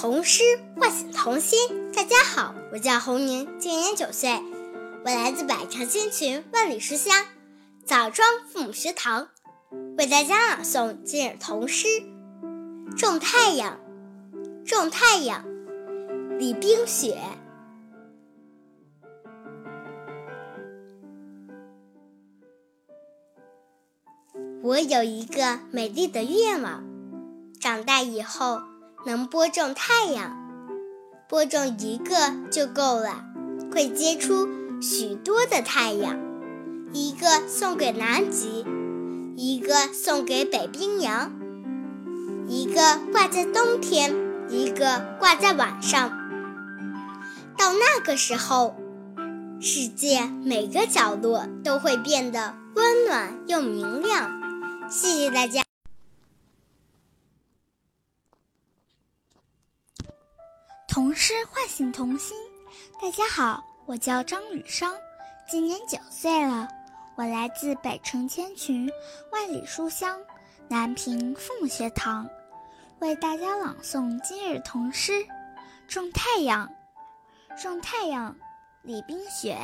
[0.00, 0.42] 童诗
[0.78, 1.92] 唤醒童心。
[1.92, 4.42] 大家好，我叫侯宁，今年九岁，
[5.04, 7.26] 我来自百城千群万里书香
[7.84, 9.28] 枣庄父母学堂，
[9.98, 11.86] 为大家朗诵今日童诗
[12.96, 13.78] 《种太阳》。
[14.64, 15.44] 种太阳，
[16.38, 17.18] 李冰雪。
[24.62, 26.82] 我有一个美丽的愿望，
[27.60, 28.62] 长大以后。
[29.06, 30.36] 能播种太阳，
[31.26, 32.14] 播种一个
[32.50, 33.24] 就够了，
[33.72, 34.46] 会结出
[34.82, 36.18] 许多的太阳。
[36.92, 38.66] 一个送给南极，
[39.36, 41.32] 一个送给北冰洋，
[42.46, 44.14] 一个挂在冬天，
[44.48, 46.10] 一个挂在晚上。
[47.56, 48.76] 到那个时候，
[49.60, 54.30] 世界每个角落都会变得温暖又明亮。
[54.90, 55.69] 谢谢大家。
[60.90, 62.36] 童诗唤醒童心。
[63.00, 64.92] 大家好，我叫张雨商，
[65.48, 66.68] 今年九岁了。
[67.14, 68.90] 我来自北城千群，
[69.30, 70.20] 万里书香
[70.66, 72.28] 南平凤学堂，
[72.98, 75.12] 为大家朗诵今日童诗
[75.86, 76.68] 《种太阳》。
[77.62, 78.36] 种太阳，
[78.82, 79.56] 李冰雪。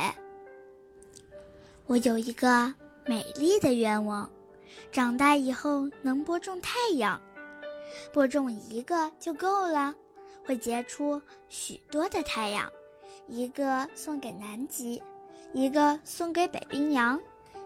[1.87, 2.73] 我有一个
[3.05, 4.29] 美丽的愿望，
[4.93, 7.21] 长大以后能播种太阳，
[8.13, 9.93] 播种一个就够了。
[10.47, 12.71] 会结出许多的太阳，
[13.27, 15.03] 一个送给南极，
[15.51, 17.21] 一个送给北冰洋，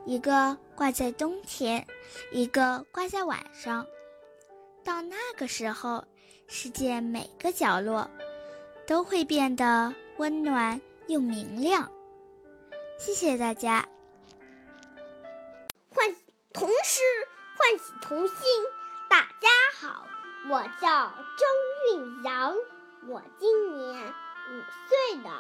[0.08, 1.86] 一个挂在冬天，
[2.32, 3.86] 一个挂在晚上。
[4.84, 6.04] 到那个时候，
[6.48, 8.10] 世界每个角落
[8.88, 11.88] 都会变得温暖又明亮。
[12.98, 13.88] 谢谢大家。
[15.94, 16.16] 唤
[16.52, 17.00] 童诗，
[17.56, 18.38] 唤起童心。
[19.08, 19.48] 大家
[19.80, 20.08] 好。
[20.50, 21.46] 我叫张
[21.94, 22.56] 韵阳，
[23.08, 25.32] 我今年五岁的，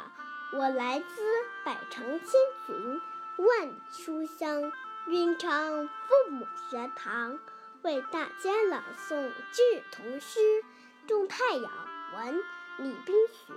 [0.53, 1.21] 我来自
[1.63, 2.27] 百城千
[2.65, 3.01] 群，
[3.37, 4.71] 万里书香
[5.05, 7.37] 云昌父母学堂，
[7.83, 10.39] 为大家朗诵句童诗
[11.07, 11.71] 《种太阳》
[12.15, 12.43] 文
[12.77, 13.53] 李冰雪。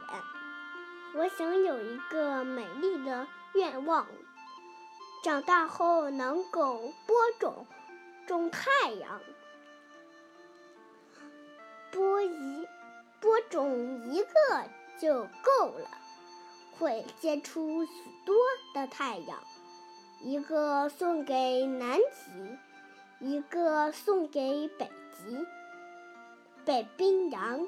[1.14, 4.06] 我想有一个美丽的愿望，
[5.22, 7.66] 长大后能够播种
[8.26, 9.22] 种太阳。
[11.90, 12.66] 播一
[13.24, 14.28] 播种一个
[15.00, 15.88] 就够了，
[16.78, 17.90] 会结出许
[18.26, 18.36] 多
[18.74, 19.42] 的太阳。
[20.20, 25.46] 一个送给南极，一个送给北极、
[26.66, 27.66] 北冰洋，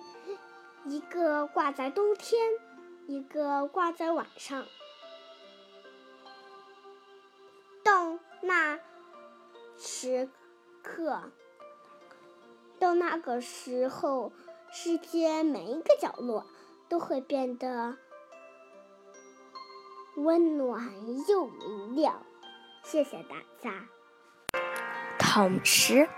[0.85, 2.39] 一个挂在冬天，
[3.07, 4.67] 一个挂在晚上。
[7.83, 8.79] 到那
[9.79, 10.29] 时
[10.83, 11.23] 刻。
[12.79, 14.31] 到那个时候，
[14.73, 16.45] 世界每一个角落
[16.89, 17.97] 都会变得
[20.17, 20.91] 温暖
[21.29, 22.23] 又明亮。
[22.83, 23.73] 谢谢大家。
[25.19, 26.09] 童诗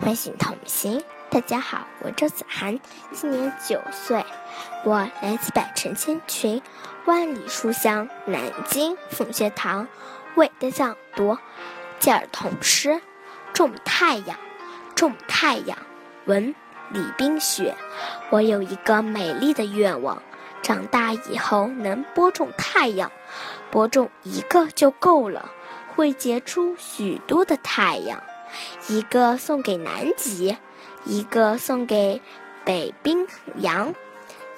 [0.00, 1.02] 唤醒童心。
[1.30, 2.80] 大家好，我周子涵，
[3.12, 4.24] 今年九岁，
[4.84, 6.60] 我来自百城千群，
[7.06, 9.86] 万里书香南京凤学堂，
[10.34, 11.38] 为的朗读
[12.00, 12.88] 今儿童诗
[13.52, 14.36] 《种太阳》，
[14.96, 15.78] 种太阳。
[16.26, 16.54] 文
[16.90, 17.74] 李冰雪，
[18.30, 20.22] 我有一个美丽的愿望，
[20.62, 23.10] 长大以后能播种太阳，
[23.70, 25.50] 播种一个就够了，
[25.94, 28.20] 会结出许多的太阳，
[28.88, 30.56] 一个送给南极，
[31.04, 32.20] 一个送给
[32.64, 33.26] 北冰
[33.56, 33.94] 洋，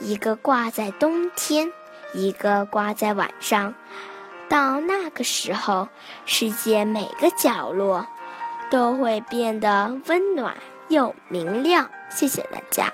[0.00, 1.70] 一个挂在冬天，
[2.14, 3.75] 一个挂在晚上。
[4.49, 5.88] 到那个时候，
[6.26, 8.06] 世界每个角落
[8.70, 10.54] 都会变得温暖。
[10.88, 12.93] 又明亮，谢谢大家。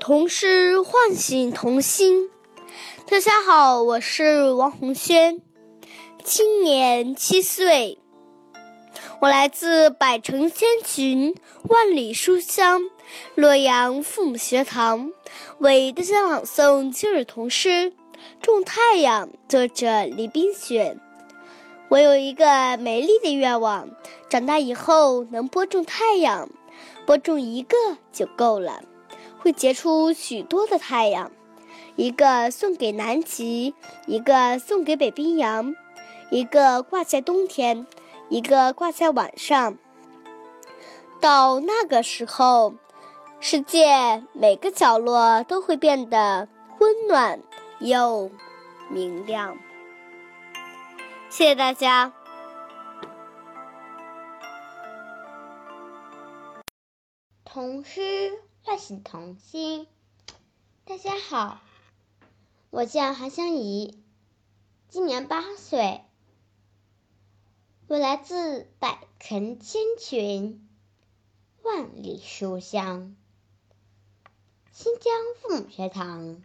[0.00, 2.30] 童诗唤醒童心。
[3.06, 5.40] 大家好，我是王红轩，
[6.22, 7.98] 今年七岁，
[9.20, 11.34] 我来自百城千群，
[11.68, 12.82] 万里书香
[13.34, 15.10] 洛阳父母学堂，
[15.58, 17.68] 为大家朗诵今日童诗
[18.40, 20.98] 《种太阳》，作者李冰雪。
[21.88, 23.88] 我有一个美丽的愿望，
[24.28, 26.48] 长大以后能播种太阳，
[27.06, 27.76] 播种一个
[28.10, 28.82] 就够了，
[29.38, 31.30] 会结出许多的太阳，
[31.94, 33.74] 一个送给南极，
[34.06, 35.74] 一个送给北冰洋，
[36.30, 37.86] 一个挂在冬天，
[38.28, 39.78] 一个挂在晚上。
[41.20, 42.74] 到那个时候，
[43.38, 46.48] 世界每个角落都会变得
[46.80, 47.40] 温暖
[47.78, 48.30] 又
[48.90, 49.56] 明亮。
[51.36, 52.14] 谢谢大家。
[57.44, 58.00] 童诗
[58.62, 59.88] 唤醒童心。
[60.84, 61.60] 大家好，
[62.70, 64.00] 我叫韩香怡，
[64.86, 66.04] 今年八岁，
[67.88, 70.68] 我来自百城千群，
[71.64, 73.16] 万里书香，
[74.70, 76.44] 新疆父母学堂，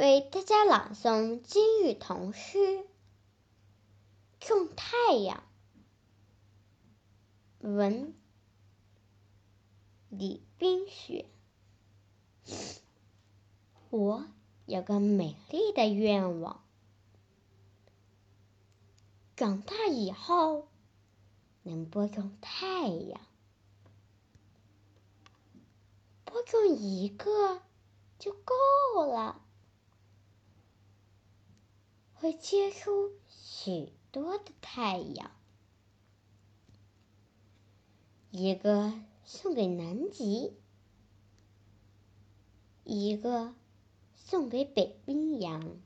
[0.00, 2.56] 为大家朗诵今日童诗
[4.40, 5.44] 《种太阳》。
[7.68, 8.14] 文。
[10.08, 11.26] 李冰雪，
[13.90, 14.24] 我
[14.64, 16.64] 有个美丽的愿望，
[19.36, 20.66] 长大以后
[21.62, 23.20] 能播种太阳，
[26.24, 27.60] 播种一个
[28.18, 28.54] 就够
[29.06, 29.42] 了，
[32.20, 35.30] 会结出许多的太阳。
[38.30, 38.92] 一个
[39.24, 40.52] 送给南极，
[42.84, 43.54] 一个
[44.14, 45.78] 送给北冰洋，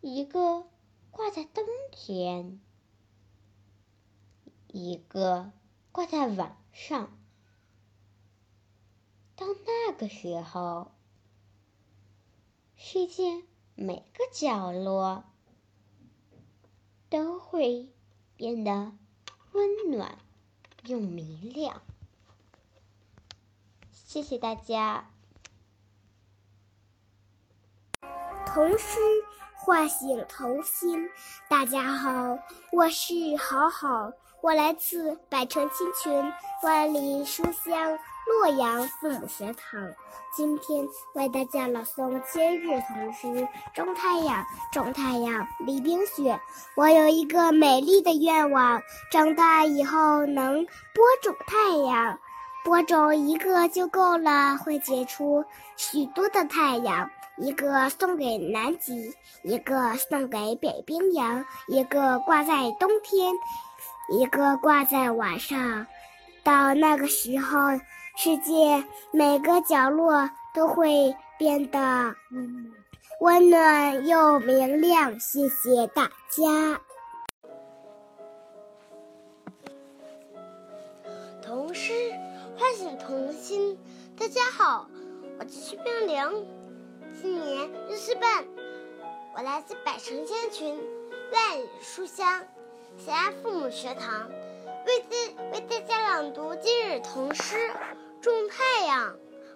[0.00, 0.66] 一个
[1.12, 2.60] 挂在冬天，
[4.66, 5.52] 一个
[5.92, 7.16] 挂在晚上。
[9.36, 10.90] 到那个时候，
[12.76, 13.44] 世界
[13.82, 15.24] 每个角落
[17.08, 17.88] 都会
[18.36, 18.92] 变得。
[19.52, 20.18] 温暖
[20.84, 21.80] 又明亮，
[23.90, 25.10] 谢谢大家。
[28.44, 29.00] 童诗
[29.56, 31.08] 唤醒童心。
[31.48, 32.38] 大家好，
[32.72, 34.12] 我是好好，
[34.42, 36.32] 我来自百城千群，
[36.62, 37.98] 万里书香
[38.30, 39.92] 洛阳父母学堂。
[40.32, 43.26] 今天为大家朗诵今日童诗
[43.74, 44.44] 《种太阳》。
[44.72, 46.40] 种太阳，李冰雪。
[46.76, 48.80] 我有一个美丽的愿望，
[49.10, 52.16] 长大以后能播种太阳。
[52.64, 55.44] 播种一个就够了，会结出
[55.76, 57.10] 许多的太阳。
[57.36, 59.12] 一个送给南极，
[59.42, 63.34] 一个送给北冰洋，一个挂在冬天，
[64.08, 65.84] 一个挂在晚上。
[66.44, 67.58] 到那个时候，
[68.16, 72.14] 世界每个角落都会变得
[73.20, 75.18] 温暖又明亮。
[75.18, 76.80] 谢谢大家。
[81.42, 81.92] 童诗
[82.58, 83.78] 唤醒童心。
[84.18, 84.86] 大家好，
[85.38, 86.46] 我叫徐冰凌。
[87.22, 88.44] 今年六岁半，
[89.34, 90.78] 我来自百城千群，
[91.32, 92.44] 万里书香，
[92.98, 94.28] 咸安父母学堂，
[94.86, 95.16] 为自
[95.52, 95.79] 为大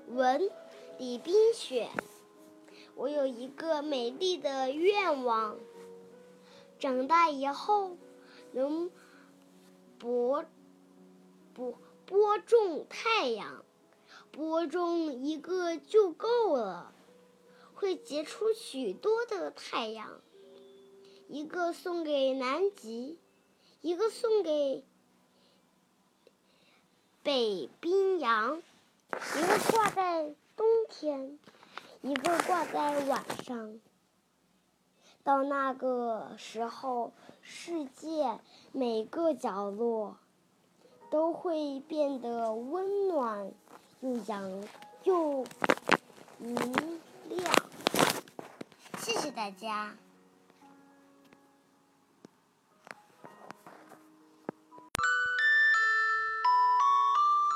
[0.09, 0.51] 文
[0.99, 1.89] 李冰雪。
[2.95, 5.59] 我有一个美丽的愿望，
[6.79, 7.97] 长大以后
[8.53, 8.91] 能
[9.99, 10.45] 播
[11.53, 11.75] 播
[12.07, 13.65] 播种太阳，
[14.31, 16.93] 播种一个就够了。
[17.75, 20.21] 会结出许多的太阳，
[21.29, 23.19] 一个送给南极，
[23.81, 24.85] 一个送给
[27.25, 28.63] 北冰洋，
[29.37, 31.39] 一个挂在冬天，
[32.03, 33.79] 一个挂在晚上。
[35.23, 38.39] 到那个时候，世界
[38.73, 40.19] 每个角落
[41.11, 43.53] 都会变得温暖
[44.01, 44.65] 又阳
[45.05, 45.47] 又
[46.39, 47.55] 明亮。
[48.99, 49.97] 谢谢大家。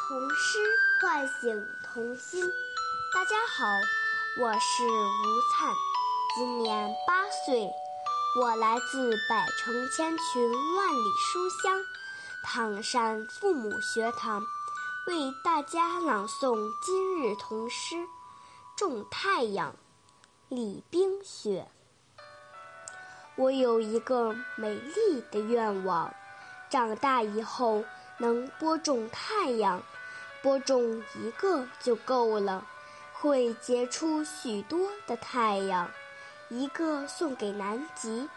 [0.08, 0.58] 童诗
[1.00, 2.42] 唤醒童心。
[3.14, 3.66] 大家好，
[4.40, 5.72] 我是吴灿，
[6.36, 7.70] 今年八岁，
[8.40, 11.80] 我来自百城千群，万里书香，
[12.42, 14.42] 唐山父母学堂，
[15.06, 17.94] 为大家朗诵今日童诗
[18.76, 19.70] 《种太阳》。
[20.48, 21.68] 李冰雪，
[23.36, 26.12] 我有一个美丽的愿望，
[26.68, 27.84] 长大以后
[28.16, 29.80] 能播种太阳，
[30.42, 32.66] 播种一个就够了，
[33.12, 35.90] 会结出许多的太阳，
[36.48, 38.28] 一个送给南极，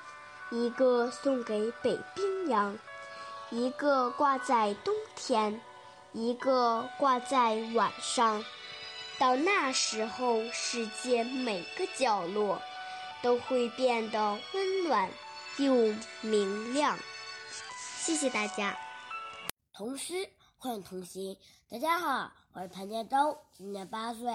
[0.50, 2.78] 一个送给北冰洋，
[3.50, 5.62] 一个挂在冬天，
[6.12, 8.44] 一个挂在晚上。
[9.20, 12.60] 到那时候，世界每个角落
[13.22, 15.10] 都会变得温暖
[15.58, 16.98] 又明亮。
[18.00, 18.76] 谢谢大家。
[19.74, 20.28] 童诗
[20.64, 21.36] 唤醒童心。
[21.68, 24.28] 大家好，我是潘建州，今年八岁，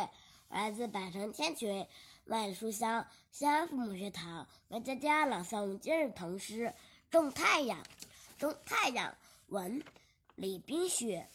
[0.49, 1.87] 我来自百城千群，
[2.25, 6.65] 万里书香西安父母学堂，为大家朗诵今日童诗
[7.13, 7.81] 《种太阳》。
[8.39, 9.17] 种太阳，
[9.47, 9.81] 文
[10.35, 11.29] 李冰雪。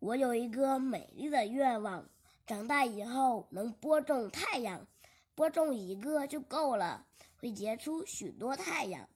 [0.00, 2.04] 我有一个美丽的愿望，
[2.48, 4.88] 长大以后能播种太阳，
[5.36, 7.06] 播种一个就够了，
[7.36, 9.08] 会结出许多太阳。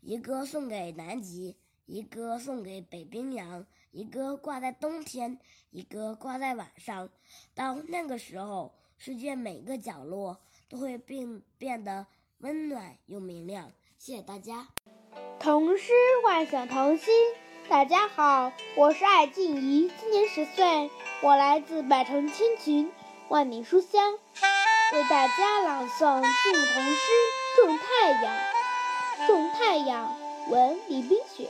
[0.00, 1.56] 一个送给南极，
[1.88, 5.38] 一个送给北冰洋，一个挂在冬天，
[5.70, 7.08] 一个挂在晚上。
[7.54, 10.36] 到那个时候，世界每个角落
[10.68, 12.06] 都会变变得
[12.40, 13.72] 温暖又明亮。
[13.96, 14.68] 谢谢大家。
[15.40, 17.06] 童诗唤醒童心。
[17.70, 20.90] 大家好，我是艾静怡，今年十岁，
[21.22, 22.92] 我来自百城千群，
[23.30, 27.12] 万里书香，为大家朗诵静童诗
[27.66, 28.36] 《种太阳》。
[29.26, 30.16] 种太阳，
[30.50, 31.48] 文李冰雪。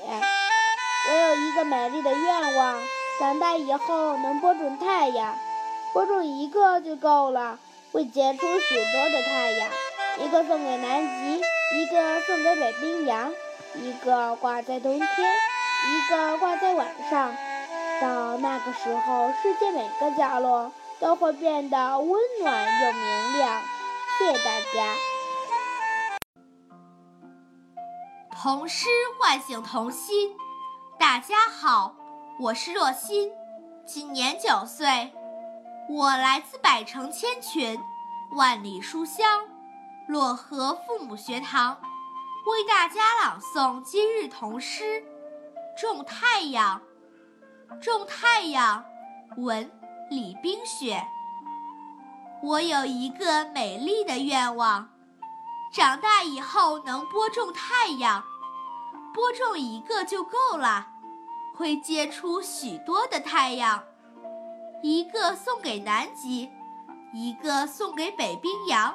[1.08, 2.82] 我有一个美丽的愿望，
[3.20, 5.36] 长大以后能播种太阳，
[5.92, 7.58] 播种一个就够了，
[7.92, 9.70] 会结出许多的太阳，
[10.18, 11.40] 一个送给南极，
[11.78, 13.32] 一个送给北冰洋，
[13.74, 15.08] 一个挂在冬天。
[15.78, 17.32] 一个挂在晚上，
[18.02, 23.62] 到那个时候，世界每个角落都会变得温暖又明亮。
[24.18, 25.17] 谢谢大家。
[28.40, 28.86] 童诗
[29.18, 30.36] 唤醒童心。
[30.96, 31.96] 大家好，
[32.38, 33.32] 我是若欣，
[33.84, 35.12] 今年九岁，
[35.88, 37.80] 我来自百城千群，
[38.30, 39.42] 万里书香
[40.08, 41.80] 漯河父母学堂，
[42.46, 45.02] 为大家朗诵今日童诗。
[45.76, 46.80] 种太阳，
[47.82, 48.84] 种太阳，
[49.36, 49.68] 文
[50.10, 51.04] 李冰雪。
[52.44, 54.88] 我有一个美丽的愿望，
[55.78, 58.24] 长大以后能播种太阳，
[59.14, 60.88] 播种一个就够了，
[61.54, 63.84] 会结出许多的太阳，
[64.82, 66.50] 一个送给南极，
[67.14, 68.92] 一个送给北冰洋，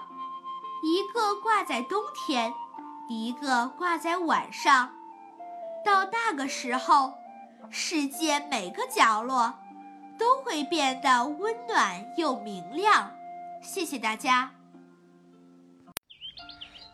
[0.83, 2.53] 一个挂在冬天，
[3.07, 4.91] 一个挂在晚上。
[5.85, 7.13] 到那个时候，
[7.71, 9.53] 世界每个角落
[10.19, 13.09] 都会变得温暖又明亮。
[13.61, 14.51] 谢谢大家。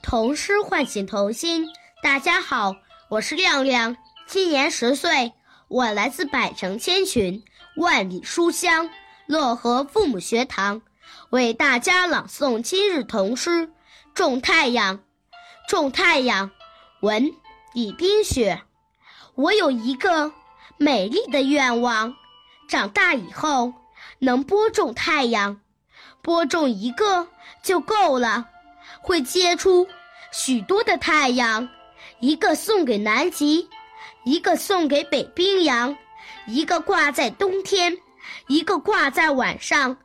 [0.01, 1.69] 童诗唤醒童心。
[2.01, 2.75] 大家好，
[3.09, 5.33] 我是亮亮，今年十岁，
[5.67, 7.43] 我来自百城千群，
[7.75, 8.89] 万里书香
[9.27, 10.81] 漯河父母学堂，
[11.29, 13.67] 为大家朗诵今日童诗
[14.13, 14.97] 《种太阳》。
[15.67, 16.49] 种太阳，
[17.01, 17.31] 文
[17.73, 18.61] 李冰雪。
[19.35, 20.33] 我有一个
[20.77, 22.15] 美丽的愿望，
[22.67, 23.73] 长大以后
[24.17, 25.61] 能播种太阳，
[26.23, 27.27] 播种一个
[27.61, 28.47] 就够了，
[29.09, 29.87] 会结出
[30.31, 31.67] 许多的太阳，
[32.19, 33.67] 一个送给南极，
[34.23, 35.97] 一个送给北冰洋，
[36.45, 37.97] 一个挂在冬天，
[38.45, 39.97] 一个挂在晚上。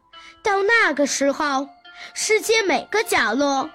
[0.43, 1.69] 到那个时候，
[2.15, 3.69] 世界每个角落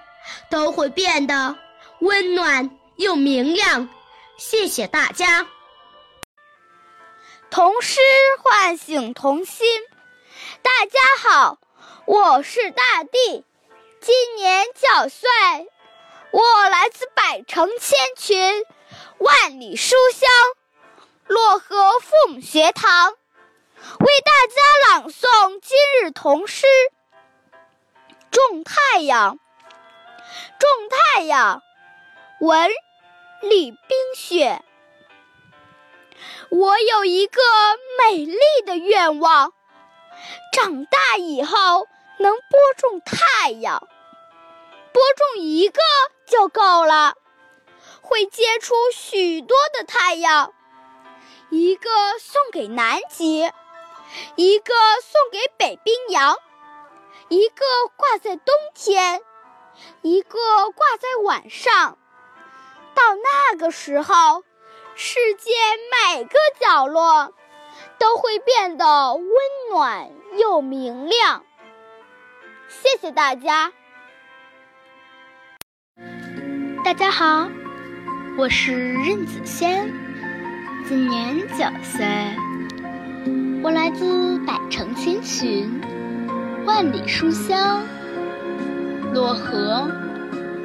[0.48, 1.56] 都会变得
[2.00, 3.88] 温暖又明亮。
[4.36, 5.46] 谢谢大家。
[7.50, 8.00] 童诗
[8.42, 9.64] 唤醒童心。
[10.60, 11.60] 大家好，
[12.04, 13.44] 我是大地，
[14.00, 15.28] 今年九岁，
[16.30, 18.64] 我来自百城千群，
[19.18, 20.30] 万里书香
[21.28, 26.66] 漯河父母学堂，为大家朗诵今日童诗
[28.30, 29.34] 《种太阳》。
[30.58, 30.68] 种
[31.14, 31.62] 太阳，
[32.40, 32.70] 文
[33.42, 34.62] 李冰雪。
[36.48, 37.42] 我有一个
[38.02, 39.52] 美丽的愿望，
[40.54, 41.86] 长大以后
[42.20, 43.88] 能播种太阳，
[44.92, 45.80] 播种一个
[46.26, 47.14] 就够了，
[48.02, 50.52] 会结出许多的太阳，
[51.48, 53.50] 一个送给南极，
[54.36, 56.36] 一个送给北冰洋，
[57.28, 57.64] 一个
[57.96, 59.22] 挂在冬天，
[60.02, 61.96] 一个挂在晚上。
[62.94, 64.44] 到那个时候。
[65.02, 65.50] 世界
[66.12, 67.32] 每个角落
[67.96, 69.32] 都会变得温
[69.70, 71.46] 暖又明亮。
[72.70, 73.72] 谢谢大家！
[76.84, 77.50] 大家好，
[78.38, 79.92] 我是任子轩，
[80.86, 82.06] 今年九岁，
[83.60, 85.80] 我来自百城千寻，
[86.64, 87.82] 万里书香
[89.12, 89.90] 漯河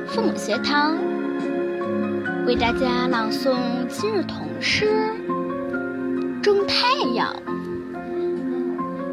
[0.07, 0.95] 父母学堂。
[2.45, 3.57] 为大家朗诵
[3.87, 4.85] 今日童诗
[6.41, 7.35] 《种太阳》。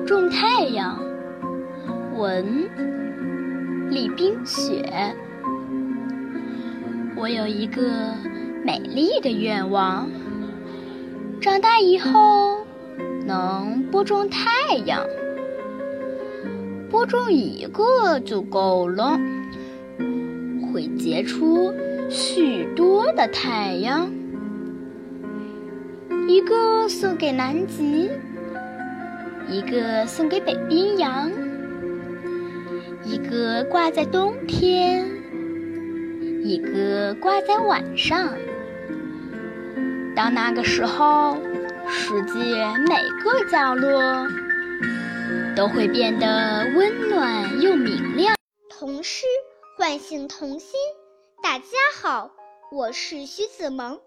[0.05, 1.03] 种太阳，
[2.23, 2.71] 文
[3.91, 4.89] 李冰雪。
[7.17, 8.15] 我有一个
[8.65, 10.09] 美丽的愿望，
[11.41, 12.65] 长大以后
[13.27, 15.05] 能播种太阳，
[16.89, 19.19] 播种一个就够了，
[20.73, 21.75] 会结出。
[22.09, 24.09] 许多的太阳，
[26.29, 28.11] 一个个送给南极，
[29.49, 31.31] 一个送给北冰洋，
[33.05, 35.05] 一个挂在冬天，
[36.45, 38.33] 一个挂在晚上。
[40.15, 41.37] 到那个时候，
[41.89, 44.29] 世界每个角落
[45.57, 48.37] 都会变得温暖又明亮。
[48.71, 49.27] 童诗
[49.77, 50.79] 唤醒童心。
[51.43, 51.67] 大家
[52.01, 52.31] 好，
[52.71, 54.01] 我是徐子萌，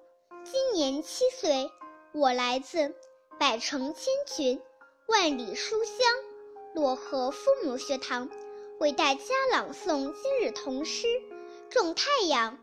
[0.46, 1.70] 今年七岁，
[2.14, 2.94] 我来自
[3.38, 4.62] 百城千群、
[5.08, 8.30] 万里书香漯河父母学堂，
[8.77, 11.08] 为大家朗诵今日童诗
[11.70, 12.58] 《种太阳》。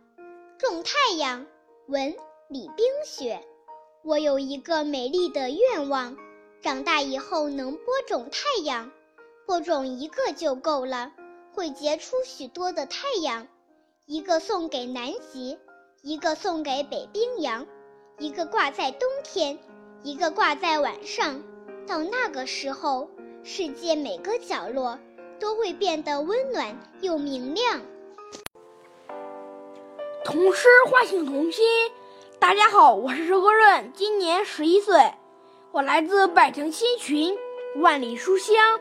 [0.58, 1.46] 种太阳，
[1.88, 2.14] 文
[2.48, 3.42] 李冰雪。
[4.04, 6.14] 我有一个美丽的愿望，
[6.60, 8.92] 长大以后能播种太阳，
[9.46, 11.12] 播种一个就够了，
[11.54, 13.48] 会结出许多的太阳。
[14.04, 15.58] 一个送给南极，
[16.02, 17.66] 一个送给北冰洋，
[18.18, 19.58] 一个挂在冬天，
[20.02, 21.42] 一个挂在晚上。
[21.86, 23.08] 到那个时候，
[23.42, 24.98] 世界每个角落
[25.42, 27.80] 都会变得温暖又明亮。
[30.24, 31.66] 童诗唤醒童心。
[32.38, 35.12] 大家好，我是周国润，今年十一岁，
[35.72, 37.36] 我来自百城新群，
[37.80, 38.80] 万里书香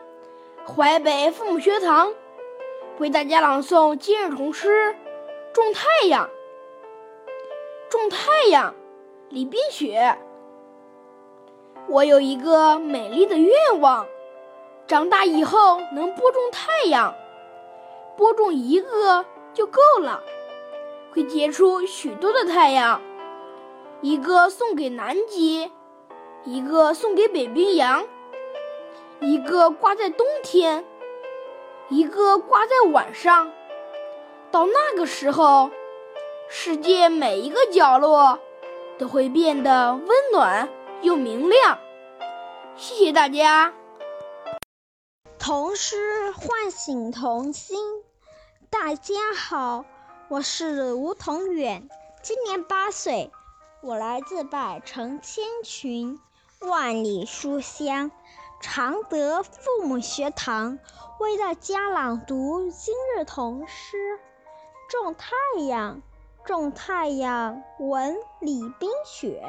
[0.64, 2.14] 淮北父母学堂，
[2.98, 4.94] 为大家朗诵今日童诗。
[5.52, 6.30] 种太阳，
[7.90, 8.72] 种太阳，
[9.30, 10.16] 李冰雪。
[11.88, 13.50] 我有一个美丽的愿
[13.80, 14.06] 望，
[14.92, 17.14] 长大以后能播种太阳，
[18.14, 20.22] 播种一个就够了，
[21.14, 23.00] 会结出许多的太阳，
[24.02, 25.72] 一个送给南极，
[26.44, 28.04] 一个送给北冰洋，
[29.20, 30.84] 一个挂在冬天，
[31.88, 33.50] 一个挂在晚上。
[34.50, 35.70] 到那个时候，
[36.50, 38.38] 世界每一个角落
[38.98, 40.68] 都会变得温暖
[41.00, 41.78] 又明亮。
[42.76, 43.72] 谢谢大家。
[45.42, 47.76] 童诗唤醒童心。
[48.70, 49.84] 大家好，
[50.28, 51.88] 我是吴同远，
[52.22, 53.32] 今年八岁，
[53.80, 56.20] 我来自百城千群，
[56.60, 58.12] 万里书香
[58.60, 60.78] 常德父母学堂，
[61.18, 64.20] 为大家朗读今日童诗。
[64.88, 65.34] 种太
[65.66, 66.02] 阳，
[66.44, 67.64] 种太阳。
[67.80, 69.42] 文李冰雪。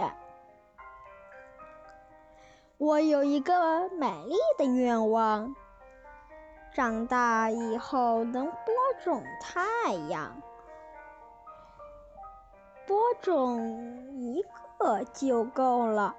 [2.80, 5.56] 我有一个美丽的愿望，
[6.74, 8.56] 长大以后能播
[9.04, 10.42] 种太阳，
[12.88, 14.44] 播种一
[14.78, 16.16] 个就够了，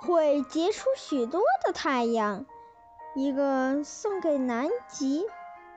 [0.00, 2.44] 会结出许多的太阳，
[3.14, 5.26] 一个送给南极，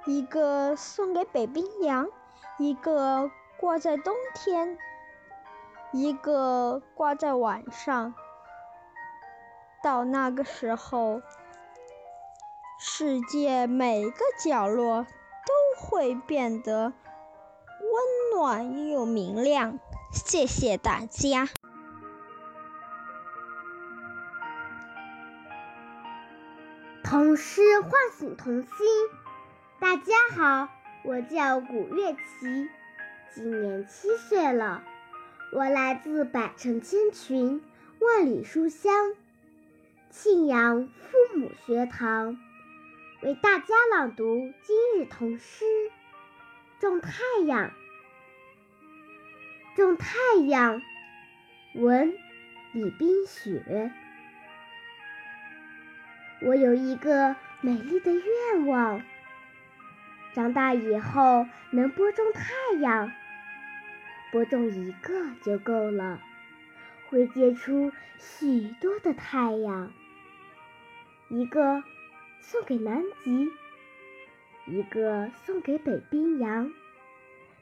[0.06, 2.10] 一个送给北冰洋。
[2.60, 4.78] 一个挂在冬天，
[5.92, 8.14] 一个挂在晚上。
[9.82, 11.24] 到那个时候，
[12.86, 16.92] 世界每个角落都会变得
[17.80, 19.80] 温暖又明亮。
[20.12, 21.48] 谢谢大家。
[27.06, 28.68] 童诗唤醒童心。
[29.80, 30.68] 大家好。
[31.06, 32.70] 我叫古月琪，
[33.34, 34.84] 今年七岁了。
[35.54, 37.64] 我来自百城千群，
[38.02, 39.14] 万里书香
[40.10, 42.38] 庆阳父母学堂，
[43.24, 45.64] 为大家朗读今日童诗
[46.82, 47.70] 《种太阳》。
[49.78, 50.82] 种太阳，
[51.76, 52.14] 文
[52.74, 53.94] 李冰雪。
[56.42, 59.02] 我有一个美丽的愿望。
[60.34, 63.10] 长大以后能播种太阳，
[64.34, 66.22] 播种一个就够了，
[67.10, 69.94] 会结出许多的太阳。
[71.30, 71.82] 一个
[72.44, 73.50] 送给南极，
[74.68, 76.72] 一个送给北冰洋，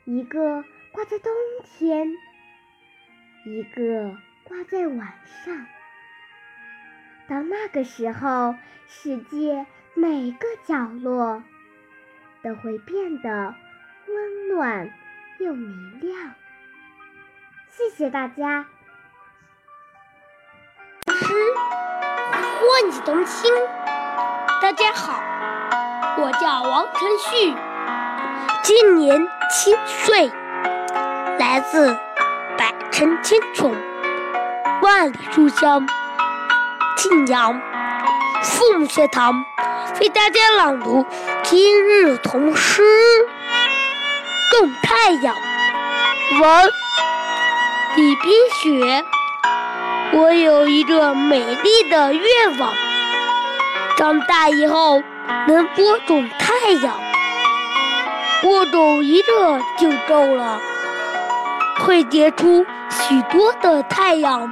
[0.04, 1.32] 一个挂在冬
[1.64, 2.12] 天，
[3.46, 5.14] 一个挂在晚
[5.46, 5.66] 上。
[7.30, 8.56] 到那个时候，
[8.88, 11.42] 世界每个角落。
[12.44, 13.54] 都会变得
[14.08, 14.92] 温暖
[15.38, 16.34] 又明亮。
[17.70, 18.66] 谢谢大家。
[21.06, 21.54] 诗
[22.32, 23.54] 唤起童心。
[24.62, 25.20] 大家好，
[26.20, 27.56] 我叫王晨旭，
[28.62, 30.32] 今年七岁，
[31.40, 31.98] 来自
[32.60, 33.76] 百城千宠，
[34.84, 35.88] 万里书香，
[36.96, 37.60] 庆阳
[38.44, 39.44] 父母学堂。
[40.00, 41.08] 为大家朗读
[41.42, 42.84] 今日童诗
[44.60, 45.36] 《种太阳》，
[46.40, 46.70] 文
[47.96, 49.04] 李冰雪。
[50.14, 52.72] 我有一个美丽的愿望，
[54.02, 55.00] 长大以后
[55.48, 57.00] 能播种太阳。
[58.42, 60.60] 播种一个就够了，
[61.82, 64.52] 会结出许多的太阳。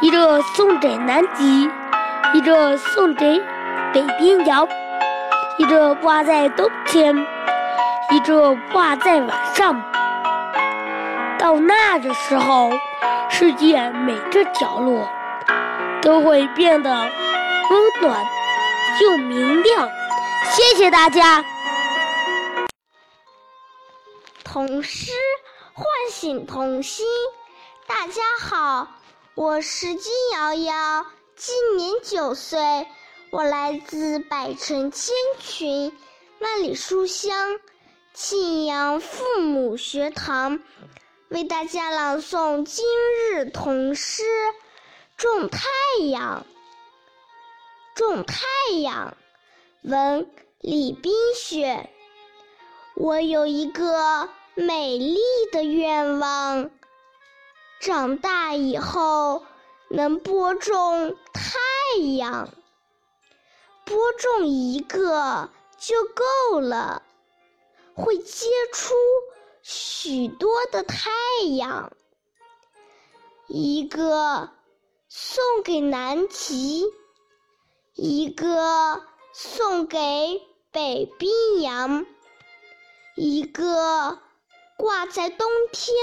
[0.00, 1.70] 一个送给南极，
[2.34, 3.40] 一个送给
[3.92, 4.66] 北冰洋，
[5.58, 7.16] 一个挂在冬天，
[8.10, 9.80] 一个挂在晚上。
[11.38, 12.72] 到那个时候，
[13.28, 15.08] 世界每个角落
[16.00, 17.08] 都会变得
[17.72, 18.26] 温暖
[19.00, 19.90] 又明亮。
[20.54, 21.42] 谢谢大家。
[24.44, 25.10] 童诗
[25.72, 27.06] 唤醒童心。
[27.86, 28.88] 大家好，
[29.34, 32.86] 我是金瑶瑶，今年九岁，
[33.30, 35.96] 我来自百城千群、
[36.40, 37.58] 万里书香
[38.12, 40.60] 庆阳父母学堂。
[41.30, 42.84] 为大家朗诵今
[43.30, 44.22] 日童诗
[45.16, 45.62] 《种太
[46.10, 46.44] 阳》。
[47.94, 48.36] 种太
[48.80, 49.16] 阳，
[49.82, 51.90] 文李冰雪。
[52.94, 55.18] 我有一个美丽
[55.50, 56.70] 的愿望，
[57.80, 59.44] 长大以后
[59.90, 62.48] 能播种太阳。
[63.84, 67.02] 播种一个就够了，
[67.94, 68.94] 会结出。
[69.62, 71.10] 许多的太
[71.56, 71.92] 阳，
[73.46, 74.50] 一个
[75.08, 76.84] 送给南极，
[77.94, 79.02] 一个
[79.32, 82.06] 送给北冰洋，
[83.16, 84.18] 一个
[84.76, 85.94] 挂在冬天，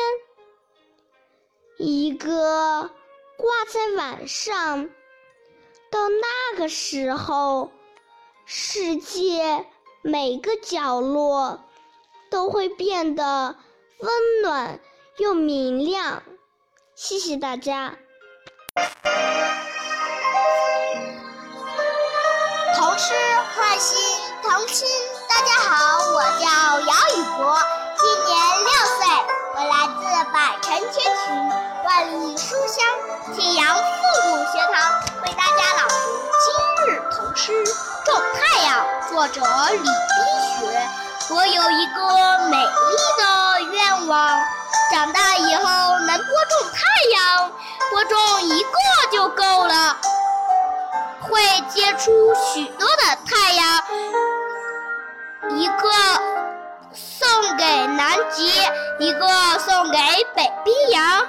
[1.78, 2.92] 一个
[3.38, 4.90] 挂在晚上。
[5.92, 7.72] 到那个时候，
[8.46, 9.66] 世界
[10.02, 11.64] 每个角落。
[12.30, 13.56] 都会变得
[13.98, 14.80] 温暖
[15.18, 16.22] 又明亮。
[16.94, 17.98] 谢谢大家。
[23.00, 23.14] 童诗
[23.56, 23.98] 唤醒
[24.44, 24.86] 童心。
[25.30, 27.58] 大家好，我叫姚雨博，
[27.98, 29.08] 今年六岁，
[29.56, 31.32] 我来自百城千群、
[31.86, 32.86] 万里书香
[33.34, 33.82] 庆阳父
[34.28, 34.92] 母学堂，
[35.24, 35.96] 为大家朗读
[36.44, 37.54] 今日童诗
[38.06, 39.88] 《种太阳》，作者李冰
[40.60, 40.90] 雪。
[41.30, 42.68] 我有一个美丽
[43.18, 44.38] 的愿望，
[44.92, 46.82] 长大以后能播种太
[47.14, 47.50] 阳，
[47.92, 48.68] 播种一个
[49.14, 49.96] 就够了，
[51.30, 53.84] 会结出许多的太阳，
[55.52, 55.90] 一个
[56.94, 58.52] 送给南极，
[59.00, 59.28] 一个
[59.60, 59.98] 送给
[60.36, 61.28] 北冰洋，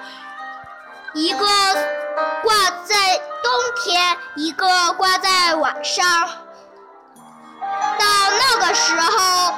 [1.15, 1.47] 一个
[2.43, 6.05] 挂在冬天，一个挂在晚上。
[7.99, 8.07] 到
[8.39, 9.55] 那个时候。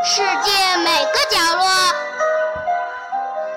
[0.00, 1.64] 世界每个角落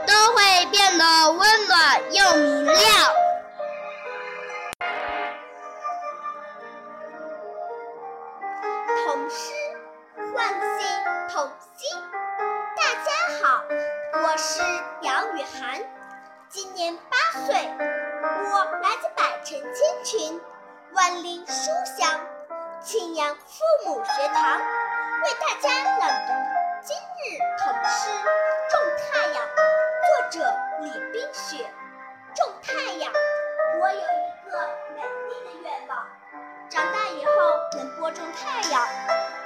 [0.07, 2.75] 都会变得温暖又明亮。
[14.31, 14.61] 我是
[15.01, 15.77] 杨雨涵，
[16.47, 20.41] 今年八岁，我来自百城千群、
[20.93, 22.17] 万里书香
[22.81, 24.57] 庆阳父母学堂。
[24.57, 26.33] 为大家朗读
[26.81, 28.09] 今日童诗
[28.71, 28.79] 《种
[29.11, 29.43] 太阳》，
[30.07, 31.69] 作者李冰雪。
[32.33, 33.11] 种太阳，
[33.81, 34.57] 我有一个
[34.95, 36.07] 美丽的愿望，
[36.69, 37.31] 长大以后
[37.73, 38.87] 能播种太阳，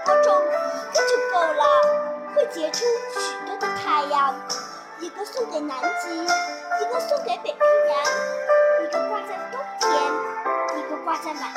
[0.06, 4.36] 播种一个就够了，会结出许多的太阳，
[5.06, 9.92] 一个送给南极，一个送给北冰洋，一个挂在冬天，
[10.80, 11.54] 一个挂在晚上。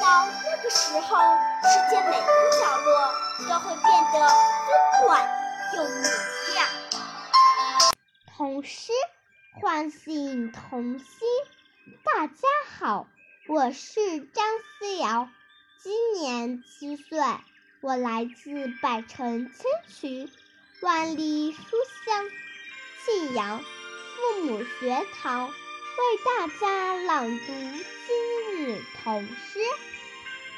[0.00, 1.18] 到那个时候，
[1.64, 3.12] 世界每个角落
[3.48, 5.28] 都会变得温暖
[5.74, 6.02] 又明
[6.54, 6.68] 亮。
[8.36, 8.92] 童诗
[9.60, 11.08] 唤醒童心。
[12.04, 12.46] 大家
[12.78, 13.08] 好，
[13.48, 14.44] 我是张
[14.78, 15.28] 思瑶，
[15.82, 17.18] 今年七岁，
[17.80, 20.30] 我来自百城千群、
[20.80, 21.60] 万里书
[22.04, 22.30] 香
[22.98, 25.54] 信阳父母学堂，为
[26.22, 29.58] 大家朗读今日童诗。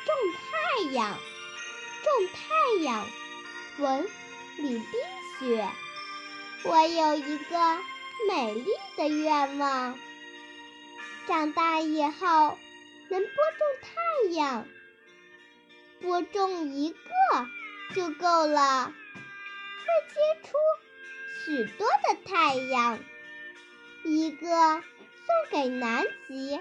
[0.04, 1.16] 种太阳，
[2.02, 3.06] 种太阳。
[3.78, 4.08] 文
[4.56, 4.90] 李冰
[5.38, 5.68] 雪。
[6.64, 7.78] 我有一个
[8.28, 9.96] 美丽的愿望，
[11.28, 12.58] 长大以后
[13.08, 14.66] 能播种太阳，
[16.02, 16.96] 播种一个
[17.94, 18.92] 就够了，
[19.88, 20.56] 会结出
[21.44, 23.00] 许多的太阳，
[24.04, 26.60] 一个送给南极，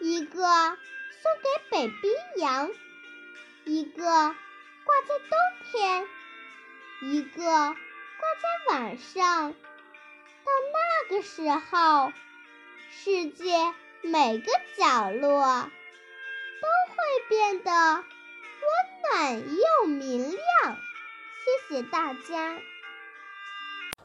[0.00, 0.78] 一个。
[1.24, 2.70] 送给北冰洋，
[3.64, 6.06] 一个挂在冬天，
[7.00, 7.74] 一个挂
[8.42, 9.52] 在晚上。
[9.52, 12.12] 到那个时候，
[12.90, 13.72] 世界
[14.02, 15.70] 每个角落
[16.60, 18.04] 都会变得温
[19.10, 20.76] 暖又明亮。
[21.44, 22.56] 谢谢大家。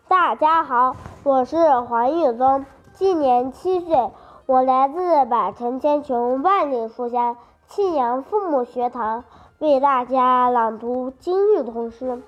[0.10, 4.12] 大家好，我是黄玉宗，今年七岁，
[4.46, 9.24] 我来自百城千穷万里书香庆阳父母学堂，
[9.60, 12.12] 为大家朗读今日童诗《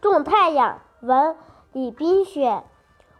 [0.00, 1.36] 种太阳》文
[1.72, 2.62] 李冰雪。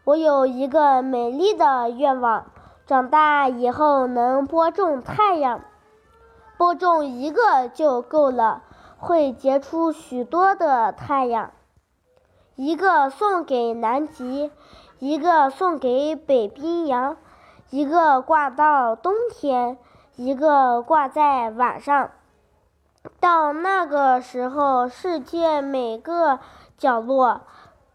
[0.05, 2.46] 我有一个美丽的愿望，
[2.87, 5.61] 长大以后能播种太阳，
[6.57, 8.62] 播种一个就够了，
[8.99, 11.53] 会结出许多的太阳。
[12.55, 14.51] 一个送给南极，
[14.99, 17.17] 一个送给北冰洋，
[17.71, 19.77] 一个挂到冬天，
[20.17, 22.11] 一个挂在晚上。
[23.21, 26.41] 到那个时候，世界每个
[26.79, 27.43] 角落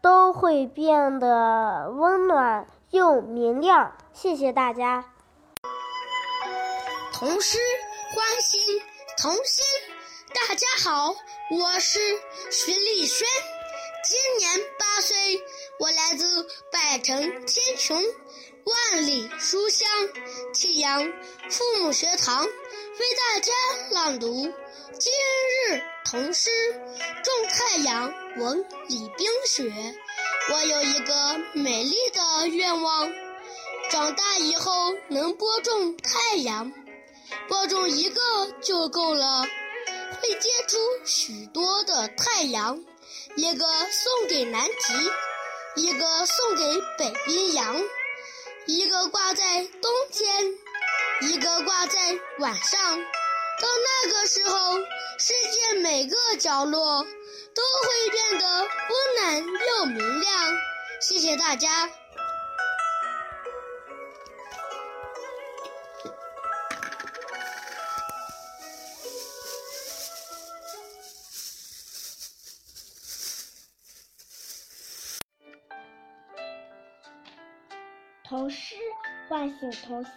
[0.00, 3.92] 都会变得温暖又明亮。
[4.12, 5.04] 谢谢大家。
[7.12, 7.58] 童诗
[8.14, 8.80] 唤醒
[9.20, 9.91] 童心，
[10.34, 11.14] 大家好，
[11.50, 11.98] 我是
[12.50, 13.26] 徐丽轩。
[14.02, 15.16] 今年八岁，
[15.78, 18.02] 我来自百城千穷，
[18.64, 19.88] 万里书香
[20.54, 21.02] 庆阳
[21.50, 22.50] 父母学堂，为
[23.16, 23.52] 大家
[23.90, 24.50] 朗读
[24.98, 25.12] 今
[25.68, 26.50] 日童诗
[27.22, 28.10] 《种太阳》
[28.42, 29.70] 文李冰雪。
[30.50, 33.12] 我有一个美丽的愿望，
[33.90, 36.72] 长大以后能播种太阳，
[37.48, 38.20] 播种一个
[38.62, 39.46] 就够了，
[40.20, 42.78] 会结出许多的太阳。
[43.36, 47.82] 一个送给南极，一个送给北冰洋，
[48.66, 50.54] 一个挂在冬天，
[51.22, 52.98] 一个挂在晚上。
[53.60, 53.68] 到
[54.04, 54.78] 那个时候，
[55.18, 57.02] 世界每个角落
[57.54, 59.44] 都会变得温暖
[59.78, 60.52] 又明亮。
[61.00, 61.88] 谢谢大家。
[78.32, 78.76] 童诗
[79.28, 80.12] 唤醒童心。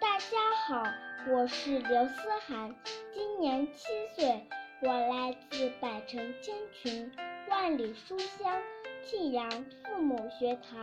[0.00, 0.82] 大家好，
[1.30, 2.74] 我是刘思涵，
[3.14, 3.84] 今年七
[4.16, 4.44] 岁，
[4.82, 7.12] 我来自百城千群，
[7.48, 8.60] 万里书香
[9.04, 9.48] 庆阳
[9.84, 10.82] 父母学堂，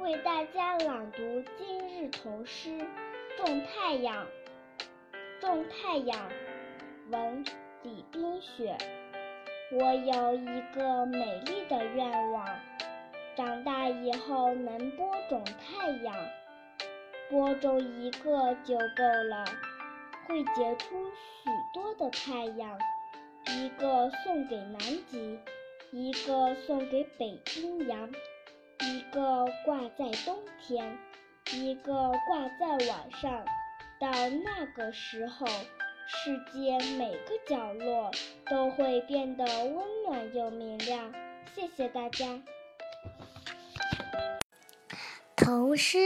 [0.00, 2.70] 为大家朗读今日童诗
[3.36, 4.24] 《种太阳》。
[5.42, 6.18] 种太阳，
[7.10, 7.44] 文
[7.82, 8.78] 李冰雪。
[9.72, 12.46] 我有一个美丽的愿望。
[13.36, 16.14] 长大以后能播种太阳，
[17.30, 19.44] 播种一个就够了，
[20.26, 22.78] 会结出许多的太阳。
[23.46, 25.38] 一个送给南极，
[25.90, 28.10] 一个送给北冰洋，
[28.80, 30.98] 一个挂在冬天，
[31.52, 33.44] 一个挂在晚上。
[33.98, 34.10] 到
[34.44, 35.46] 那个时候，
[36.06, 38.10] 世界每个角落
[38.50, 41.12] 都会变得温暖又明亮。
[41.54, 42.40] 谢谢大家。
[45.48, 45.98] 童诗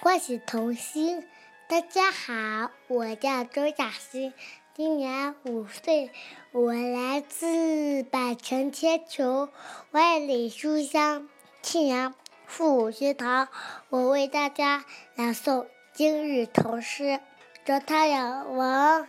[0.00, 1.28] 唤醒童心。
[1.68, 4.32] 大家好，我叫周雅欣，
[4.74, 6.10] 今年五岁，
[6.52, 9.50] 我来自百城千穷，
[9.90, 11.28] 万里书香
[11.60, 12.14] 庆阳
[12.46, 13.48] 父母学堂。
[13.90, 17.02] 我为大家朗诵今日童诗
[17.66, 19.06] 《种太阳》文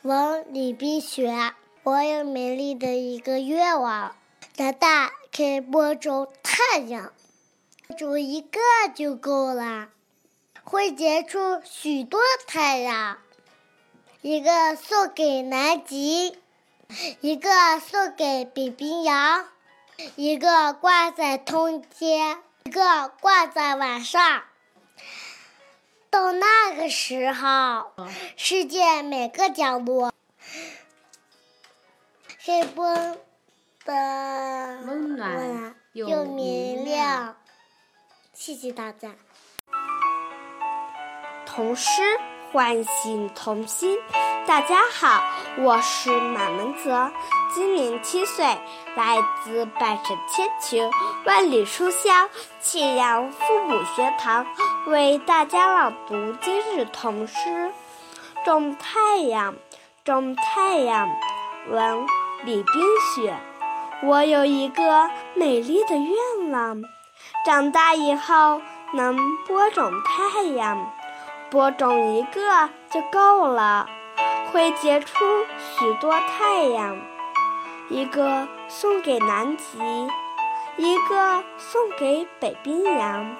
[0.00, 1.52] 文李冰雪。
[1.82, 4.16] 我有美丽的一个愿望，
[4.54, 7.12] 长大可以播种太阳。
[7.92, 8.58] 种一个
[8.94, 9.88] 就够了，
[10.64, 13.18] 会结出许多太阳。
[14.20, 16.38] 一个送给南极，
[17.20, 19.48] 一个送给北冰洋，
[20.14, 24.44] 一个挂在通天，一个挂在晚上。
[26.08, 27.92] 到那个时候，
[28.36, 30.12] 世界每个角落
[32.44, 33.18] 黑风
[33.84, 33.92] 的
[34.86, 37.36] 温暖又明亮。
[38.44, 39.10] 谢谢大家。
[41.46, 42.02] 童诗
[42.50, 43.96] 唤醒童心。
[44.48, 45.22] 大家好，
[45.58, 47.12] 我是马文泽，
[47.54, 48.44] 今年七岁，
[48.96, 50.90] 来自百城千穷，
[51.24, 52.28] 万里书香
[52.60, 54.44] 庆阳父母学堂，
[54.86, 57.48] 为大家朗读今日童诗
[58.44, 59.54] 《种太阳》。
[60.02, 61.08] 种太阳，
[61.70, 62.04] 文
[62.44, 62.82] 李冰
[63.14, 63.36] 雪。
[64.02, 66.82] 我有一个美丽的愿望。
[67.44, 69.16] 长大以后能
[69.48, 70.86] 播种太阳，
[71.50, 73.88] 播种一个就够了，
[74.52, 75.24] 会结出
[75.58, 76.96] 许多太阳。
[77.90, 79.80] 一个送给南极，
[80.76, 83.34] 一个送给北冰洋，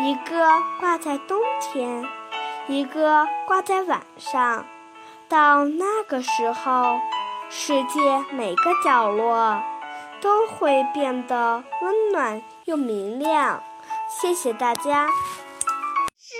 [0.00, 0.48] 一个
[0.80, 2.06] 挂在冬天，
[2.66, 4.64] 一个挂在晚上。
[5.28, 6.98] 到那个时候，
[7.50, 9.60] 世界每个角落
[10.22, 13.64] 都会变得温暖又明亮。
[14.20, 15.08] 谢谢大家。
[16.18, 16.34] 诗